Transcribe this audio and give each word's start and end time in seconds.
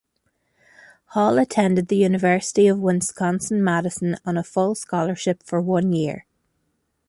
Hall 1.09 1.37
attended 1.37 1.87
the 1.87 1.95
University 1.97 2.65
of 2.65 2.79
Wisconsin-Madison 2.79 4.17
on 4.25 4.35
a 4.35 4.41
full 4.43 4.73
scholarship 4.73 5.43
for 5.43 5.61
one 5.61 5.93
year. 5.93 6.25